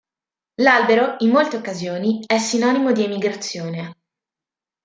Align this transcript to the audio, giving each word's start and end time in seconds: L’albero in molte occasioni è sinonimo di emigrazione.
L’albero 0.61 1.17
in 1.19 1.29
molte 1.29 1.57
occasioni 1.57 2.23
è 2.25 2.39
sinonimo 2.39 2.91
di 2.91 3.03
emigrazione. 3.03 3.97